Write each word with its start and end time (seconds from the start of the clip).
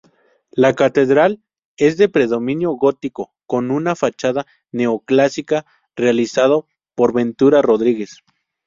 La 0.49 0.73
catedral 0.73 1.43
es 1.77 1.95
de 1.97 2.09
predominio 2.09 2.71
gótico, 2.71 3.35
con 3.45 3.69
una 3.69 3.95
fachada 3.95 4.47
neoclásica 4.71 5.67
realizada 5.95 6.55
por 6.95 7.13
Ventura 7.13 7.61
Rodríguez. 7.61 8.23